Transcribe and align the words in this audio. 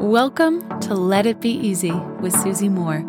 Welcome 0.00 0.80
to 0.80 0.94
Let 0.94 1.26
It 1.26 1.42
Be 1.42 1.50
Easy 1.50 1.92
with 1.92 2.32
Susie 2.32 2.70
Moore. 2.70 3.00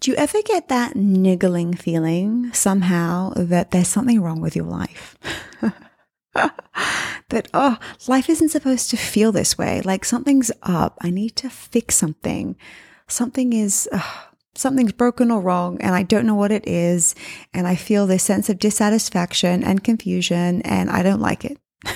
Do 0.00 0.10
you 0.10 0.16
ever 0.18 0.42
get 0.42 0.68
that 0.68 0.96
niggling 0.96 1.72
feeling 1.72 2.52
somehow 2.52 3.32
that 3.36 3.70
there's 3.70 3.88
something 3.88 4.20
wrong 4.20 4.42
with 4.42 4.54
your 4.54 4.66
life? 4.66 5.16
that, 6.34 7.48
oh, 7.54 7.78
life 8.06 8.28
isn't 8.28 8.50
supposed 8.50 8.90
to 8.90 8.98
feel 8.98 9.32
this 9.32 9.56
way. 9.56 9.80
Like 9.80 10.04
something's 10.04 10.52
up. 10.62 10.98
I 11.00 11.08
need 11.08 11.36
to 11.36 11.48
fix 11.48 11.94
something. 11.94 12.54
Something 13.06 13.54
is, 13.54 13.88
uh, 13.90 14.02
something's 14.58 14.92
broken 14.92 15.30
or 15.30 15.40
wrong 15.40 15.80
and 15.80 15.94
I 15.94 16.02
don't 16.02 16.26
know 16.26 16.34
what 16.34 16.52
it 16.52 16.66
is. 16.66 17.14
And 17.54 17.66
I 17.66 17.76
feel 17.76 18.06
this 18.06 18.22
sense 18.22 18.48
of 18.48 18.58
dissatisfaction 18.58 19.62
and 19.62 19.84
confusion 19.84 20.62
and 20.62 20.90
I 20.90 21.02
don't 21.02 21.20
like 21.20 21.44
it. 21.44 21.58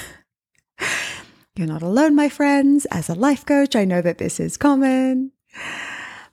You're 1.56 1.69
not 1.69 1.83
alone, 1.83 2.14
my 2.14 2.28
friends. 2.28 2.86
As 2.86 3.09
a 3.09 3.14
life 3.14 3.45
coach, 3.45 3.77
I 3.77 3.84
know 3.84 4.00
that 4.00 4.19
this 4.19 4.41
is 4.41 4.56
common. 4.56 5.33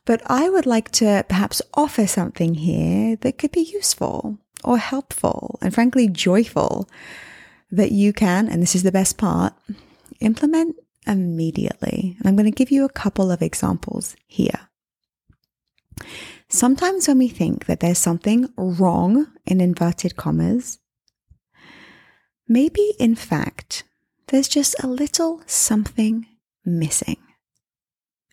But 0.06 0.22
I 0.26 0.50
would 0.50 0.66
like 0.66 0.92
to 0.94 1.26
perhaps 1.28 1.62
offer 1.74 2.08
something 2.08 2.56
here 2.56 3.18
that 3.18 3.38
could 3.38 3.52
be 3.52 3.62
useful 3.62 4.40
or 4.64 4.78
helpful 4.78 5.60
and 5.62 5.74
frankly 5.74 6.08
joyful 6.08 6.90
that 7.72 7.92
you 7.92 8.14
can, 8.14 8.48
and 8.48 8.62
this 8.62 8.76
is 8.76 8.84
the 8.84 8.92
best 8.92 9.18
part, 9.18 9.54
implement 10.20 10.78
immediately. 11.06 12.16
And 12.18 12.28
I'm 12.28 12.36
going 12.36 12.46
to 12.46 12.52
give 12.52 12.72
you 12.72 12.86
a 12.86 12.90
couple 12.90 13.30
of 13.30 13.42
examples 13.42 14.16
here. 14.26 14.69
Sometimes 16.50 17.08
when 17.08 17.20
we 17.20 17.28
think 17.28 17.66
that 17.68 17.80
there's 17.80 18.00
something 18.00 18.50
wrong 18.58 19.28
in 19.46 19.62
inverted 19.62 20.16
commas, 20.16 20.80
maybe 22.48 22.94
in 23.00 23.14
fact, 23.14 23.84
there's 24.28 24.48
just 24.48 24.76
a 24.84 24.88
little 24.88 25.44
something 25.46 26.26
missing. 26.66 27.18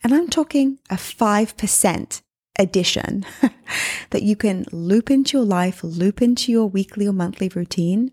And 0.03 0.15
I'm 0.15 0.29
talking 0.29 0.79
a 0.89 0.95
5% 0.95 2.23
addition 2.59 3.27
that 4.11 4.23
you 4.23 4.35
can 4.35 4.65
loop 4.73 5.11
into 5.11 5.37
your 5.37 5.47
life, 5.47 5.85
loop 5.85 6.23
into 6.23 6.51
your 6.51 6.67
weekly 6.67 7.07
or 7.07 7.13
monthly 7.13 7.51
routine 7.51 8.13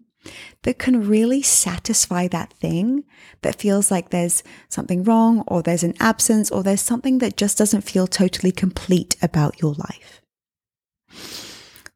that 0.63 0.79
can 0.79 1.07
really 1.07 1.41
satisfy 1.41 2.27
that 2.27 2.53
thing 2.53 3.03
that 3.41 3.59
feels 3.59 3.91
like 3.91 4.09
there's 4.09 4.43
something 4.69 5.03
wrong 5.03 5.43
or 5.47 5.61
there's 5.61 5.83
an 5.83 5.95
absence 5.99 6.49
or 6.51 6.63
there's 6.63 6.81
something 6.81 7.19
that 7.19 7.37
just 7.37 7.57
doesn't 7.57 7.81
feel 7.81 8.07
totally 8.07 8.51
complete 8.51 9.15
about 9.21 9.61
your 9.61 9.73
life. 9.73 10.21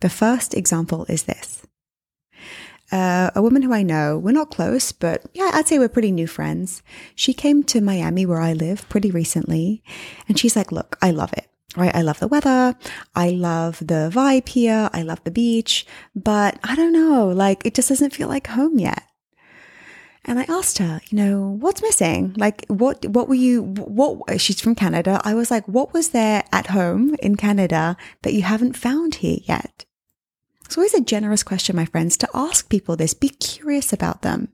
The 0.02 0.10
first 0.10 0.54
example 0.54 1.06
is 1.10 1.24
this. 1.24 1.66
Uh, 2.92 3.32
a 3.36 3.42
woman 3.42 3.64
who 3.64 3.74
I 3.74 3.84
know, 3.84 4.18
we're 4.18 4.32
not 4.32 4.52
close, 4.52 4.94
but 4.94 5.26
yeah, 5.34 5.52
I'd 5.54 5.68
say 5.68 5.78
we're 5.78 5.90
pretty 5.90 6.12
new 6.12 6.28
friends. 6.28 6.82
She 7.16 7.34
came 7.34 7.64
to 7.64 7.82
Miami 7.82 8.26
where 8.26 8.40
I 8.40 8.54
live 8.54 8.88
pretty 8.88 9.12
recently 9.12 9.84
and 10.30 10.40
she's 10.40 10.56
like, 10.56 10.72
look, 10.72 10.98
I 11.02 11.12
love 11.12 11.34
it 11.34 11.50
right? 11.78 11.96
I 11.96 12.02
love 12.02 12.20
the 12.20 12.28
weather. 12.28 12.76
I 13.16 13.30
love 13.30 13.80
the 13.80 14.12
vibe 14.14 14.50
here. 14.50 14.90
I 14.94 15.04
love 15.04 15.24
the 15.24 15.32
beach, 15.32 15.86
but 16.16 16.60
I 16.64 16.76
don't 16.76 16.94
know, 16.94 17.28
like 17.30 17.66
it 17.66 17.76
just 17.76 17.90
doesn't 17.90 18.14
feel 18.14 18.28
like 18.28 18.48
home 18.48 18.80
yet. 18.80 19.04
And 20.26 20.40
I 20.40 20.46
asked 20.50 20.80
her, 20.80 21.00
you 21.10 21.18
know, 21.18 21.56
what's 21.62 21.82
missing? 21.82 22.36
Like, 22.38 22.66
what, 22.68 23.06
what 23.06 23.30
were 23.30 23.36
you, 23.36 23.64
what, 23.64 24.42
she's 24.42 24.60
from 24.60 24.76
Canada. 24.76 25.22
I 25.24 25.34
was 25.34 25.50
like, 25.50 25.66
what 25.70 25.94
was 25.94 26.10
there 26.10 26.44
at 26.52 26.68
home 26.68 27.16
in 27.22 27.38
Canada 27.38 27.96
that 28.24 28.34
you 28.34 28.42
haven't 28.42 28.76
found 28.76 29.16
here 29.16 29.38
yet? 29.44 29.86
It's 30.66 30.78
always 30.78 30.94
a 30.94 31.00
generous 31.00 31.44
question, 31.44 31.78
my 31.78 31.86
friends, 31.86 32.18
to 32.18 32.30
ask 32.34 32.68
people 32.68 32.98
this. 32.98 33.14
Be 33.14 33.30
curious 33.30 33.94
about 33.94 34.22
them. 34.22 34.50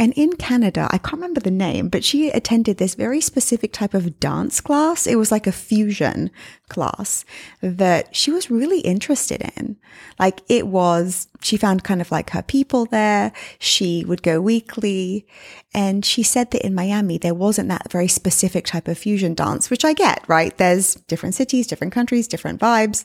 And 0.00 0.14
in 0.14 0.36
Canada, 0.36 0.88
I 0.90 0.96
can't 0.96 1.20
remember 1.20 1.42
the 1.42 1.50
name, 1.50 1.90
but 1.90 2.04
she 2.04 2.30
attended 2.30 2.78
this 2.78 2.94
very 2.94 3.20
specific 3.20 3.70
type 3.70 3.92
of 3.92 4.18
dance 4.18 4.58
class. 4.62 5.06
It 5.06 5.16
was 5.16 5.30
like 5.30 5.46
a 5.46 5.52
fusion 5.52 6.30
class 6.70 7.26
that 7.60 8.16
she 8.16 8.30
was 8.30 8.50
really 8.50 8.80
interested 8.80 9.52
in. 9.58 9.76
Like 10.18 10.40
it 10.48 10.66
was, 10.66 11.28
she 11.42 11.58
found 11.58 11.84
kind 11.84 12.00
of 12.00 12.10
like 12.10 12.30
her 12.30 12.40
people 12.40 12.86
there. 12.86 13.32
She 13.58 14.02
would 14.06 14.22
go 14.22 14.40
weekly. 14.40 15.26
And 15.74 16.02
she 16.02 16.22
said 16.22 16.50
that 16.52 16.64
in 16.64 16.74
Miami, 16.74 17.18
there 17.18 17.34
wasn't 17.34 17.68
that 17.68 17.92
very 17.92 18.08
specific 18.08 18.64
type 18.64 18.88
of 18.88 18.96
fusion 18.96 19.34
dance, 19.34 19.68
which 19.68 19.84
I 19.84 19.92
get, 19.92 20.24
right? 20.26 20.56
There's 20.56 20.94
different 20.94 21.34
cities, 21.34 21.66
different 21.66 21.92
countries, 21.92 22.26
different 22.26 22.58
vibes. 22.58 23.04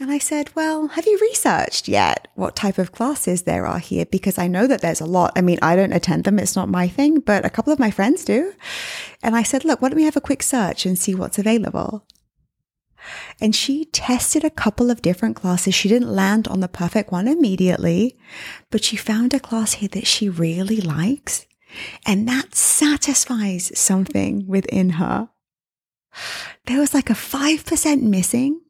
And 0.00 0.10
I 0.10 0.18
said, 0.18 0.50
Well, 0.56 0.88
have 0.88 1.06
you 1.06 1.18
researched 1.20 1.86
yet 1.86 2.26
what 2.34 2.56
type 2.56 2.78
of 2.78 2.90
classes 2.90 3.42
there 3.42 3.64
are 3.64 3.78
here? 3.78 4.04
Because 4.06 4.38
I 4.38 4.48
know 4.48 4.66
that 4.66 4.80
there's 4.80 5.00
a 5.00 5.06
lot. 5.06 5.32
I 5.36 5.40
mean, 5.40 5.58
I 5.62 5.76
don't 5.76 5.92
attend 5.92 6.24
them. 6.24 6.38
It's 6.38 6.56
not 6.56 6.68
my 6.68 6.88
thing, 6.88 7.20
but 7.20 7.44
a 7.44 7.50
couple 7.50 7.72
of 7.72 7.78
my 7.78 7.92
friends 7.92 8.24
do. 8.24 8.52
And 9.22 9.36
I 9.36 9.44
said, 9.44 9.64
Look, 9.64 9.80
why 9.80 9.88
don't 9.88 9.96
we 9.96 10.04
have 10.04 10.16
a 10.16 10.20
quick 10.20 10.42
search 10.42 10.84
and 10.84 10.98
see 10.98 11.14
what's 11.14 11.38
available? 11.38 12.06
And 13.40 13.54
she 13.54 13.84
tested 13.86 14.44
a 14.44 14.50
couple 14.50 14.90
of 14.90 15.02
different 15.02 15.36
classes. 15.36 15.74
She 15.74 15.88
didn't 15.88 16.14
land 16.14 16.48
on 16.48 16.60
the 16.60 16.68
perfect 16.68 17.12
one 17.12 17.28
immediately, 17.28 18.18
but 18.70 18.82
she 18.82 18.96
found 18.96 19.34
a 19.34 19.40
class 19.40 19.74
here 19.74 19.90
that 19.90 20.06
she 20.06 20.28
really 20.28 20.80
likes. 20.80 21.46
And 22.06 22.26
that 22.28 22.54
satisfies 22.54 23.76
something 23.78 24.46
within 24.46 24.90
her. 24.90 25.28
There 26.66 26.78
was 26.80 26.94
like 26.94 27.10
a 27.10 27.14
5% 27.14 28.02
missing 28.02 28.60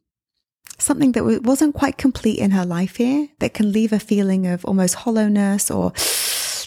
something 0.78 1.12
that 1.12 1.24
wasn't 1.42 1.74
quite 1.74 1.98
complete 1.98 2.38
in 2.38 2.50
her 2.50 2.64
life 2.64 2.96
here 2.96 3.28
that 3.38 3.54
can 3.54 3.72
leave 3.72 3.92
a 3.92 3.98
feeling 3.98 4.46
of 4.46 4.64
almost 4.64 4.96
hollowness 4.96 5.70
or 5.70 5.92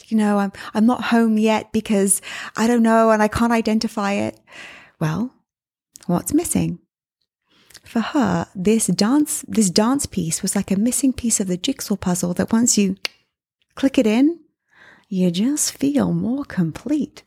you 0.07 0.17
know 0.17 0.39
i'm 0.39 0.51
i'm 0.73 0.85
not 0.85 1.05
home 1.05 1.37
yet 1.37 1.71
because 1.71 2.21
i 2.55 2.67
don't 2.67 2.83
know 2.83 3.11
and 3.11 3.21
i 3.21 3.27
can't 3.27 3.51
identify 3.51 4.13
it. 4.13 4.39
Well 4.99 5.33
what's 6.05 6.33
missing? 6.33 6.79
For 7.83 7.99
her 7.99 8.47
this 8.55 8.87
dance 8.87 9.43
this 9.47 9.69
dance 9.69 10.05
piece 10.05 10.41
was 10.41 10.55
like 10.55 10.71
a 10.71 10.77
missing 10.77 11.13
piece 11.13 11.39
of 11.39 11.47
the 11.47 11.57
jigsaw 11.57 11.95
puzzle 11.95 12.33
that 12.35 12.51
once 12.51 12.77
you 12.77 12.95
click 13.75 13.97
it 13.97 14.07
in 14.07 14.39
you 15.09 15.31
just 15.31 15.77
feel 15.77 16.11
more 16.11 16.43
complete. 16.43 17.23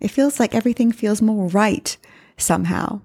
It 0.00 0.12
feels 0.12 0.38
like 0.38 0.54
everything 0.54 0.92
feels 0.92 1.20
more 1.20 1.48
right 1.48 1.96
somehow. 2.36 3.00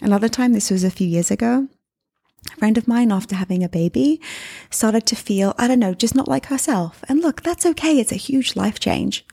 Another 0.00 0.28
time 0.28 0.52
this 0.52 0.70
was 0.70 0.84
a 0.84 0.90
few 0.90 1.06
years 1.06 1.30
ago 1.30 1.68
friend 2.54 2.78
of 2.78 2.88
mine, 2.88 3.12
after 3.12 3.34
having 3.34 3.62
a 3.62 3.68
baby, 3.68 4.20
started 4.70 5.06
to 5.06 5.16
feel, 5.16 5.54
I 5.58 5.68
don't 5.68 5.78
know, 5.78 5.94
just 5.94 6.14
not 6.14 6.28
like 6.28 6.46
herself. 6.46 7.04
And 7.08 7.20
look, 7.20 7.42
that's 7.42 7.66
okay. 7.66 7.98
It's 7.98 8.12
a 8.12 8.16
huge 8.16 8.56
life 8.56 8.80
change. 8.80 9.24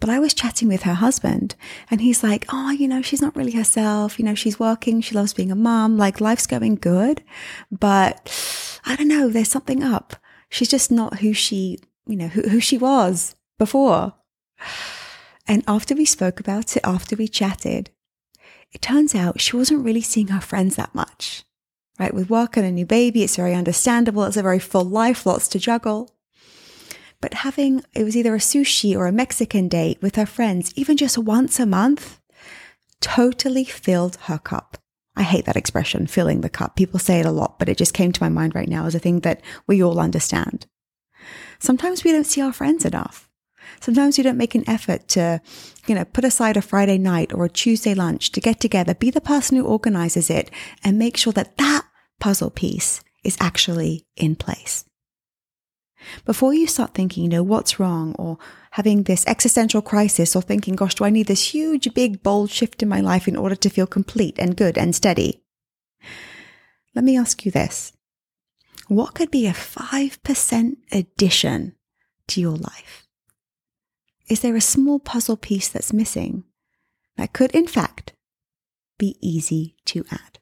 But 0.00 0.10
I 0.10 0.18
was 0.18 0.34
chatting 0.34 0.68
with 0.68 0.82
her 0.82 0.94
husband 0.94 1.54
and 1.90 2.00
he's 2.00 2.22
like, 2.24 2.46
Oh, 2.52 2.70
you 2.70 2.88
know, 2.88 3.02
she's 3.02 3.22
not 3.22 3.36
really 3.36 3.52
herself. 3.52 4.18
You 4.18 4.24
know, 4.24 4.34
she's 4.34 4.58
working. 4.58 5.00
She 5.00 5.14
loves 5.14 5.32
being 5.32 5.52
a 5.52 5.56
mom. 5.56 5.96
Like 5.96 6.20
life's 6.20 6.46
going 6.46 6.76
good. 6.76 7.22
But 7.70 8.80
I 8.84 8.96
don't 8.96 9.08
know. 9.08 9.28
There's 9.28 9.48
something 9.50 9.82
up. 9.82 10.16
She's 10.48 10.68
just 10.68 10.90
not 10.90 11.20
who 11.20 11.32
she, 11.32 11.78
you 12.06 12.16
know, 12.16 12.28
who, 12.28 12.42
who 12.48 12.60
she 12.60 12.76
was 12.76 13.36
before. 13.58 14.14
And 15.46 15.62
after 15.68 15.94
we 15.94 16.04
spoke 16.04 16.40
about 16.40 16.76
it, 16.76 16.82
after 16.84 17.16
we 17.16 17.28
chatted, 17.28 17.90
it 18.72 18.82
turns 18.82 19.14
out 19.14 19.40
she 19.40 19.56
wasn't 19.56 19.84
really 19.84 20.00
seeing 20.00 20.28
her 20.28 20.40
friends 20.40 20.76
that 20.76 20.94
much 20.94 21.44
right? 21.98 22.14
With 22.14 22.30
work 22.30 22.56
and 22.56 22.66
a 22.66 22.70
new 22.70 22.86
baby, 22.86 23.22
it's 23.22 23.36
very 23.36 23.54
understandable. 23.54 24.24
It's 24.24 24.36
a 24.36 24.42
very 24.42 24.58
full 24.58 24.84
life, 24.84 25.26
lots 25.26 25.48
to 25.48 25.58
juggle. 25.58 26.14
But 27.20 27.34
having, 27.34 27.84
it 27.94 28.04
was 28.04 28.16
either 28.16 28.34
a 28.34 28.38
sushi 28.38 28.96
or 28.96 29.06
a 29.06 29.12
Mexican 29.12 29.68
date 29.68 30.02
with 30.02 30.16
her 30.16 30.26
friends, 30.26 30.72
even 30.74 30.96
just 30.96 31.16
once 31.16 31.60
a 31.60 31.66
month, 31.66 32.20
totally 33.00 33.64
filled 33.64 34.16
her 34.22 34.38
cup. 34.38 34.78
I 35.14 35.22
hate 35.22 35.44
that 35.44 35.56
expression, 35.56 36.06
filling 36.06 36.40
the 36.40 36.48
cup. 36.48 36.74
People 36.74 36.98
say 36.98 37.20
it 37.20 37.26
a 37.26 37.30
lot, 37.30 37.58
but 37.58 37.68
it 37.68 37.76
just 37.76 37.94
came 37.94 38.12
to 38.12 38.22
my 38.22 38.28
mind 38.28 38.54
right 38.54 38.68
now 38.68 38.86
as 38.86 38.94
a 38.94 38.98
thing 38.98 39.20
that 39.20 39.42
we 39.66 39.82
all 39.82 40.00
understand. 40.00 40.66
Sometimes 41.58 42.02
we 42.02 42.12
don't 42.12 42.24
see 42.24 42.40
our 42.40 42.52
friends 42.52 42.84
enough. 42.84 43.28
Sometimes 43.80 44.16
we 44.16 44.24
don't 44.24 44.36
make 44.36 44.54
an 44.54 44.68
effort 44.68 45.08
to, 45.08 45.40
you 45.86 45.94
know, 45.94 46.04
put 46.04 46.24
aside 46.24 46.56
a 46.56 46.62
Friday 46.62 46.98
night 46.98 47.32
or 47.32 47.44
a 47.44 47.50
Tuesday 47.50 47.94
lunch 47.94 48.32
to 48.32 48.40
get 48.40 48.60
together, 48.60 48.94
be 48.94 49.10
the 49.10 49.20
person 49.20 49.56
who 49.56 49.64
organizes 49.64 50.30
it 50.30 50.50
and 50.84 50.98
make 50.98 51.16
sure 51.16 51.32
that 51.32 51.56
that 51.56 51.84
puzzle 52.20 52.50
piece 52.50 53.02
is 53.24 53.36
actually 53.40 54.06
in 54.16 54.36
place. 54.36 54.84
Before 56.24 56.52
you 56.52 56.66
start 56.66 56.94
thinking, 56.94 57.24
you 57.24 57.28
know, 57.28 57.42
what's 57.42 57.78
wrong 57.78 58.14
or 58.18 58.38
having 58.72 59.04
this 59.04 59.26
existential 59.26 59.82
crisis 59.82 60.34
or 60.34 60.42
thinking, 60.42 60.74
gosh, 60.74 60.94
do 60.96 61.04
I 61.04 61.10
need 61.10 61.26
this 61.26 61.54
huge, 61.54 61.92
big, 61.94 62.22
bold 62.22 62.50
shift 62.50 62.82
in 62.82 62.88
my 62.88 63.00
life 63.00 63.28
in 63.28 63.36
order 63.36 63.54
to 63.54 63.70
feel 63.70 63.86
complete 63.86 64.36
and 64.38 64.56
good 64.56 64.76
and 64.76 64.94
steady? 64.94 65.42
Let 66.94 67.04
me 67.04 67.16
ask 67.16 67.44
you 67.44 67.50
this. 67.50 67.92
What 68.88 69.14
could 69.14 69.30
be 69.30 69.46
a 69.46 69.52
5% 69.52 70.76
addition 70.90 71.74
to 72.28 72.40
your 72.40 72.56
life? 72.56 73.01
Is 74.32 74.40
there 74.40 74.56
a 74.56 74.62
small 74.62 74.98
puzzle 74.98 75.36
piece 75.36 75.68
that's 75.68 75.92
missing 75.92 76.44
that 77.18 77.34
could, 77.34 77.50
in 77.50 77.66
fact, 77.66 78.14
be 78.98 79.18
easy 79.20 79.76
to 79.84 80.06
add? 80.10 80.38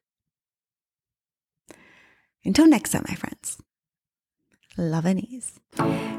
Until 2.44 2.68
next 2.68 2.90
time, 2.90 3.04
my 3.08 3.16
friends, 3.16 3.60
love 4.76 5.06
and 5.06 5.18
ease. 5.18 5.58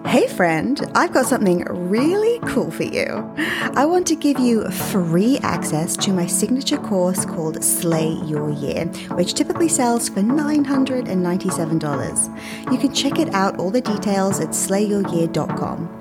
Hey, 0.05 0.27
friend, 0.27 0.81
I've 0.95 1.13
got 1.13 1.27
something 1.27 1.63
really 1.63 2.39
cool 2.39 2.71
for 2.71 2.83
you. 2.83 3.33
I 3.37 3.85
want 3.85 4.05
to 4.07 4.17
give 4.17 4.37
you 4.37 4.69
free 4.69 5.37
access 5.37 5.95
to 5.95 6.11
my 6.11 6.25
signature 6.25 6.75
course 6.75 7.23
called 7.23 7.63
Slay 7.63 8.19
Your 8.25 8.49
Year, 8.49 8.87
which 9.15 9.33
typically 9.33 9.69
sells 9.69 10.09
for 10.09 10.19
$997. 10.19 12.69
You 12.69 12.77
can 12.77 12.93
check 12.93 13.17
it 13.17 13.33
out, 13.33 13.59
all 13.59 13.71
the 13.71 13.79
details 13.79 14.41
at 14.41 14.49
slayyouryear.com. 14.49 16.00